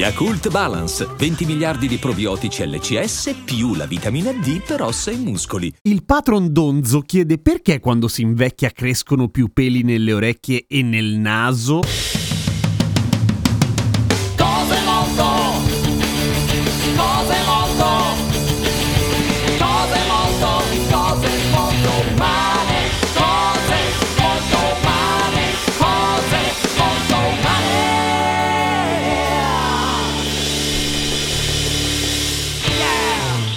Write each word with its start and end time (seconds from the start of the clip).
Yakult 0.00 0.48
Balance, 0.48 1.06
20 1.14 1.44
miliardi 1.44 1.86
di 1.86 1.98
probiotici 1.98 2.66
LCS 2.66 3.42
più 3.44 3.74
la 3.74 3.84
vitamina 3.84 4.32
D 4.32 4.62
per 4.66 4.80
ossa 4.80 5.10
e 5.10 5.16
muscoli. 5.16 5.70
Il 5.82 6.04
patron 6.06 6.50
Donzo 6.50 7.00
chiede 7.00 7.36
perché 7.36 7.80
quando 7.80 8.08
si 8.08 8.22
invecchia 8.22 8.70
crescono 8.70 9.28
più 9.28 9.50
peli 9.52 9.82
nelle 9.82 10.14
orecchie 10.14 10.64
e 10.66 10.82
nel 10.82 11.18
naso. 11.18 11.80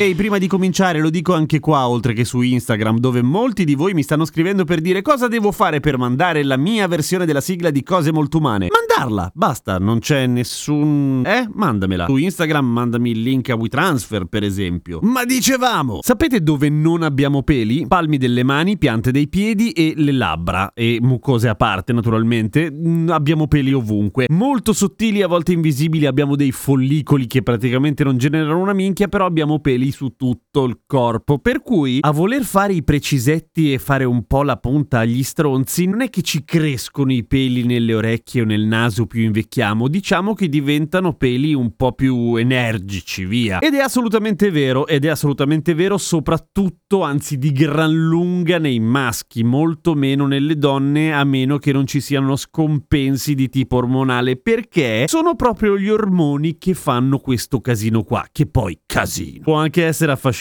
Ehi, 0.00 0.14
prima 0.14 0.38
di 0.38 0.46
cominciare 0.46 0.98
lo 0.98 1.10
dico 1.10 1.34
anche 1.34 1.60
qua, 1.60 1.86
oltre 1.86 2.14
che 2.14 2.24
su 2.24 2.40
Instagram, 2.40 3.00
dove 3.00 3.20
molti 3.20 3.66
di 3.66 3.74
voi 3.74 3.92
mi 3.92 4.02
stanno 4.02 4.24
scrivendo 4.24 4.64
per 4.64 4.80
dire 4.80 5.02
cosa 5.02 5.28
devo 5.28 5.52
fare 5.52 5.80
per 5.80 5.98
mandare 5.98 6.42
la 6.42 6.56
mia 6.56 6.88
versione 6.88 7.26
della 7.26 7.42
sigla 7.42 7.68
di 7.68 7.82
Cose 7.82 8.10
Molto 8.10 8.38
Umane. 8.38 8.68
Mandarla! 8.70 9.30
Basta, 9.34 9.76
non 9.76 9.98
c'è 9.98 10.26
nessun... 10.26 11.22
Eh? 11.26 11.46
Mandamela. 11.52 12.06
Su 12.06 12.16
Instagram 12.16 12.64
mandami 12.64 13.10
il 13.10 13.20
link 13.20 13.50
a 13.50 13.56
WeTransfer, 13.56 14.24
per 14.24 14.42
esempio. 14.42 15.00
Ma 15.02 15.26
dicevamo! 15.26 15.98
Sapete 16.00 16.42
dove 16.42 16.70
non 16.70 17.02
abbiamo 17.02 17.42
peli? 17.42 17.86
Palmi 17.86 18.16
delle 18.16 18.42
mani, 18.42 18.78
piante 18.78 19.10
dei 19.10 19.28
piedi 19.28 19.72
e 19.72 19.92
le 19.96 20.12
labbra. 20.12 20.72
E 20.72 20.98
mucose 21.02 21.46
a 21.46 21.56
parte, 21.56 21.92
naturalmente. 21.92 22.72
Mm, 22.72 23.10
Abbiamo 23.10 23.48
peli 23.48 23.74
ovunque. 23.74 24.28
Molto 24.30 24.72
sottili, 24.72 25.20
a 25.20 25.26
volte 25.26 25.52
invisibili, 25.52 26.06
abbiamo 26.06 26.36
dei 26.36 26.52
follicoli 26.52 27.26
che 27.26 27.42
praticamente 27.42 28.02
non 28.02 28.16
generano 28.16 28.58
una 28.58 28.72
minchia, 28.72 29.06
però 29.06 29.26
abbiamo 29.26 29.58
peli 29.58 29.88
su 29.90 30.16
tutto 30.16 30.49
il 30.58 30.80
corpo. 30.86 31.38
Per 31.38 31.62
cui 31.62 31.98
a 32.00 32.10
voler 32.10 32.42
fare 32.42 32.72
i 32.72 32.82
precisetti 32.82 33.72
e 33.72 33.78
fare 33.78 34.04
un 34.04 34.26
po' 34.26 34.42
la 34.42 34.56
punta 34.56 34.98
agli 35.00 35.22
stronzi, 35.22 35.86
non 35.86 36.00
è 36.00 36.10
che 36.10 36.22
ci 36.22 36.44
crescono 36.44 37.12
i 37.12 37.24
peli 37.24 37.64
nelle 37.64 37.94
orecchie 37.94 38.42
o 38.42 38.44
nel 38.44 38.62
naso 38.62 39.06
più 39.06 39.22
invecchiamo, 39.22 39.86
diciamo 39.86 40.34
che 40.34 40.48
diventano 40.48 41.14
peli 41.14 41.54
un 41.54 41.76
po' 41.76 41.92
più 41.92 42.34
energici, 42.34 43.24
via. 43.24 43.60
Ed 43.60 43.74
è 43.74 43.78
assolutamente 43.78 44.50
vero, 44.50 44.86
ed 44.86 45.04
è 45.04 45.08
assolutamente 45.08 45.74
vero 45.74 45.96
soprattutto, 45.98 47.02
anzi 47.02 47.38
di 47.38 47.52
gran 47.52 47.94
lunga 47.94 48.58
nei 48.58 48.80
maschi, 48.80 49.44
molto 49.44 49.94
meno 49.94 50.26
nelle 50.26 50.56
donne, 50.56 51.14
a 51.14 51.22
meno 51.22 51.58
che 51.58 51.72
non 51.72 51.86
ci 51.86 52.00
siano 52.00 52.34
scompensi 52.34 53.34
di 53.34 53.48
tipo 53.48 53.76
ormonale, 53.76 54.36
perché 54.36 55.04
sono 55.06 55.36
proprio 55.36 55.78
gli 55.78 55.88
ormoni 55.88 56.58
che 56.58 56.74
fanno 56.74 57.18
questo 57.18 57.60
casino 57.60 58.02
qua, 58.02 58.26
che 58.32 58.46
poi 58.46 58.80
casino. 58.84 59.42
Può 59.44 59.54
anche 59.54 59.84
essere 59.84 60.10
affascinante. 60.10 60.38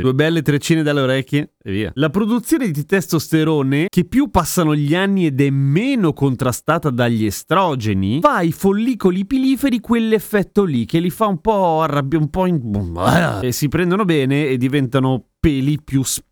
Due 0.00 0.14
belle 0.14 0.42
treccine 0.42 0.82
dalle 0.82 1.00
orecchie 1.00 1.54
e 1.62 1.72
via. 1.72 1.90
La 1.94 2.10
produzione 2.10 2.70
di 2.70 2.84
testosterone, 2.84 3.86
che 3.88 4.04
più 4.04 4.30
passano 4.30 4.74
gli 4.74 4.94
anni 4.94 5.26
ed 5.26 5.40
è 5.40 5.50
meno 5.50 6.12
contrastata 6.12 6.90
dagli 6.90 7.24
estrogeni, 7.24 8.20
fa 8.20 8.36
ai 8.36 8.52
follicoli 8.52 9.26
piliferi 9.26 9.80
quell'effetto 9.80 10.64
lì 10.64 10.84
che 10.86 10.98
li 10.98 11.10
fa 11.10 11.26
un 11.26 11.40
po' 11.40 11.82
arrabbiare, 11.82 12.24
un 12.24 12.30
po' 12.30 12.46
in... 12.46 12.60
e 13.42 13.52
si 13.52 13.68
prendono 13.68 14.04
bene 14.04 14.46
e 14.46 14.56
diventano 14.56 15.26
peli 15.38 15.82
più 15.82 16.02
spessi, 16.02 16.30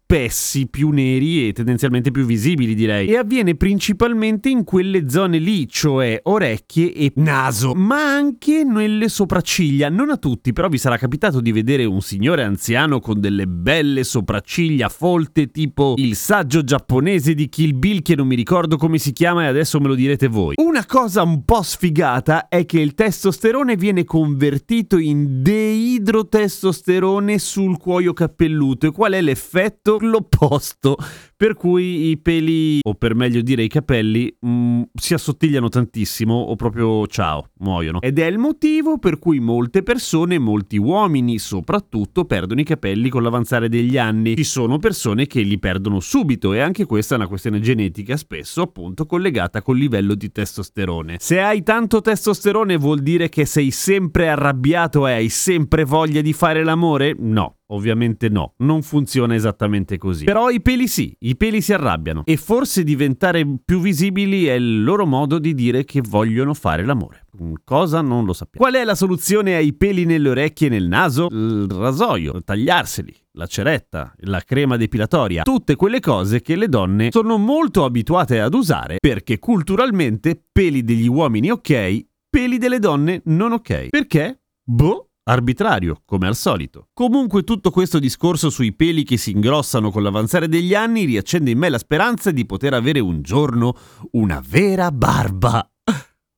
più 0.68 0.90
neri 0.90 1.48
e 1.48 1.52
tendenzialmente 1.52 2.10
più 2.10 2.24
visibili, 2.24 2.74
direi. 2.74 3.08
E 3.08 3.16
avviene 3.16 3.54
principalmente 3.54 4.48
in 4.48 4.64
quelle 4.64 5.08
zone 5.08 5.38
lì, 5.38 5.68
cioè 5.68 6.18
orecchie 6.24 6.92
e 6.92 7.12
naso, 7.16 7.74
ma 7.74 8.14
anche 8.14 8.64
nelle 8.64 9.08
sopracciglia. 9.08 9.88
Non 9.88 10.10
a 10.10 10.16
tutti, 10.16 10.52
però 10.52 10.68
vi 10.68 10.78
sarà 10.78 10.96
capitato 10.96 11.40
di 11.40 11.52
vedere 11.52 11.84
un 11.84 12.00
signore 12.00 12.42
anziano 12.42 12.98
con 12.98 13.20
delle 13.20 13.46
belle 13.46 14.02
sopracciglia 14.02 14.88
folte, 14.88 15.50
tipo 15.50 15.94
il 15.96 16.16
saggio 16.16 16.64
giapponese 16.64 17.34
di 17.34 17.48
Kill 17.48 17.78
Bill, 17.78 18.02
che 18.02 18.16
non 18.16 18.26
mi 18.26 18.34
ricordo 18.34 18.76
come 18.76 18.98
si 18.98 19.12
chiama 19.12 19.44
e 19.44 19.46
adesso 19.46 19.78
me 19.78 19.86
lo 19.86 19.94
direte 19.94 20.26
voi. 20.26 20.54
Una 20.80 20.88
cosa 20.88 21.22
un 21.22 21.44
po' 21.44 21.60
sfigata 21.60 22.48
è 22.48 22.64
che 22.64 22.80
il 22.80 22.94
testosterone 22.94 23.76
viene 23.76 24.04
convertito 24.04 24.96
in 24.96 25.42
deidrotestosterone 25.42 27.38
sul 27.38 27.76
cuoio 27.76 28.14
capelluto. 28.14 28.86
E 28.86 28.90
qual 28.90 29.12
è 29.12 29.20
l'effetto? 29.20 29.98
L'opposto. 30.00 30.96
Per 31.40 31.54
cui 31.54 32.10
i 32.10 32.18
peli, 32.18 32.80
o 32.82 32.92
per 32.92 33.14
meglio 33.14 33.40
dire 33.40 33.62
i 33.62 33.68
capelli, 33.68 34.30
mm, 34.44 34.82
si 34.92 35.14
assottigliano 35.14 35.70
tantissimo 35.70 36.34
o 36.34 36.54
proprio 36.54 37.06
ciao, 37.06 37.46
muoiono. 37.60 38.02
Ed 38.02 38.18
è 38.18 38.26
il 38.26 38.36
motivo 38.36 38.98
per 38.98 39.18
cui 39.18 39.40
molte 39.40 39.82
persone, 39.82 40.38
molti 40.38 40.76
uomini 40.76 41.38
soprattutto, 41.38 42.26
perdono 42.26 42.60
i 42.60 42.64
capelli 42.64 43.08
con 43.08 43.22
l'avanzare 43.22 43.70
degli 43.70 43.96
anni. 43.96 44.36
Ci 44.36 44.44
sono 44.44 44.76
persone 44.76 45.26
che 45.26 45.40
li 45.40 45.58
perdono 45.58 46.00
subito 46.00 46.52
e 46.52 46.60
anche 46.60 46.84
questa 46.84 47.14
è 47.14 47.16
una 47.16 47.26
questione 47.26 47.60
genetica 47.60 48.18
spesso 48.18 48.60
appunto 48.60 49.06
collegata 49.06 49.62
col 49.62 49.78
livello 49.78 50.14
di 50.14 50.30
testosterone. 50.30 51.16
Se 51.20 51.40
hai 51.40 51.62
tanto 51.62 52.02
testosterone 52.02 52.76
vuol 52.76 53.00
dire 53.00 53.30
che 53.30 53.46
sei 53.46 53.70
sempre 53.70 54.28
arrabbiato 54.28 55.06
e 55.06 55.12
hai 55.12 55.30
sempre 55.30 55.84
voglia 55.84 56.20
di 56.20 56.34
fare 56.34 56.62
l'amore? 56.62 57.16
No. 57.18 57.59
Ovviamente 57.72 58.28
no, 58.28 58.54
non 58.58 58.82
funziona 58.82 59.34
esattamente 59.34 59.96
così. 59.98 60.24
Però 60.24 60.50
i 60.50 60.60
peli 60.60 60.88
sì, 60.88 61.14
i 61.20 61.36
peli 61.36 61.60
si 61.60 61.72
arrabbiano 61.72 62.22
e 62.24 62.36
forse 62.36 62.82
diventare 62.82 63.46
più 63.64 63.80
visibili 63.80 64.46
è 64.46 64.54
il 64.54 64.82
loro 64.82 65.06
modo 65.06 65.38
di 65.38 65.54
dire 65.54 65.84
che 65.84 66.00
vogliono 66.00 66.54
fare 66.54 66.84
l'amore. 66.84 67.26
Cosa 67.64 68.00
non 68.00 68.24
lo 68.24 68.32
sappiamo. 68.32 68.66
Qual 68.66 68.80
è 68.80 68.84
la 68.84 68.94
soluzione 68.94 69.54
ai 69.54 69.72
peli 69.72 70.04
nelle 70.04 70.30
orecchie 70.30 70.66
e 70.66 70.70
nel 70.70 70.88
naso? 70.88 71.28
Il 71.30 71.66
rasoio, 71.70 72.42
tagliarseli, 72.42 73.14
la 73.32 73.46
ceretta, 73.46 74.12
la 74.22 74.40
crema 74.40 74.76
depilatoria, 74.76 75.42
tutte 75.42 75.76
quelle 75.76 76.00
cose 76.00 76.40
che 76.40 76.56
le 76.56 76.68
donne 76.68 77.08
sono 77.10 77.38
molto 77.38 77.84
abituate 77.84 78.40
ad 78.40 78.54
usare 78.54 78.96
perché 78.98 79.38
culturalmente 79.38 80.42
peli 80.50 80.82
degli 80.82 81.06
uomini 81.06 81.50
ok, 81.50 82.04
peli 82.28 82.58
delle 82.58 82.80
donne 82.80 83.22
non 83.26 83.52
ok. 83.52 83.88
Perché? 83.90 84.40
Boh. 84.64 85.09
Arbitrario, 85.24 86.02
come 86.04 86.26
al 86.26 86.36
solito. 86.36 86.88
Comunque 86.92 87.44
tutto 87.44 87.70
questo 87.70 87.98
discorso 87.98 88.50
sui 88.50 88.72
peli 88.72 89.04
che 89.04 89.16
si 89.16 89.30
ingrossano 89.30 89.90
con 89.90 90.02
l'avanzare 90.02 90.48
degli 90.48 90.74
anni 90.74 91.04
riaccende 91.04 91.50
in 91.50 91.58
me 91.58 91.68
la 91.68 91.78
speranza 91.78 92.30
di 92.30 92.46
poter 92.46 92.74
avere 92.74 93.00
un 93.00 93.22
giorno 93.22 93.76
una 94.12 94.42
vera 94.44 94.90
barba. 94.90 95.68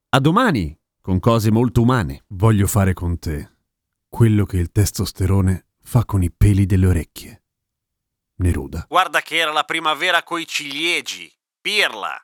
A 0.08 0.20
domani, 0.20 0.76
con 1.00 1.18
cose 1.20 1.50
molto 1.50 1.82
umane. 1.82 2.24
Voglio 2.28 2.66
fare 2.66 2.92
con 2.92 3.18
te 3.18 3.50
quello 4.08 4.44
che 4.44 4.58
il 4.58 4.70
testosterone 4.70 5.68
fa 5.80 6.04
con 6.04 6.22
i 6.22 6.30
peli 6.30 6.66
delle 6.66 6.86
orecchie. 6.86 7.44
Neruda. 8.36 8.84
Guarda 8.88 9.22
che 9.22 9.36
era 9.36 9.52
la 9.52 9.64
primavera 9.64 10.22
coi 10.22 10.46
ciliegi. 10.46 11.32
Pirla. 11.60 12.22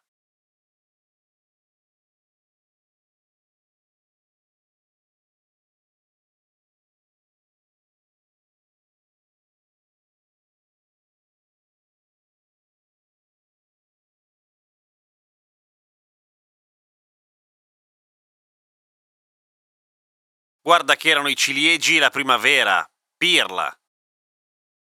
Guarda 20.60 20.96
che 20.96 21.10
erano 21.10 21.28
i 21.28 21.36
ciliegi 21.36 21.98
la 21.98 22.10
primavera. 22.10 22.84
Pirla. 23.16 23.77